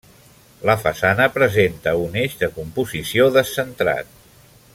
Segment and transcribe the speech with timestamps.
[0.69, 4.21] La façana presenta un eix de composició descentrat.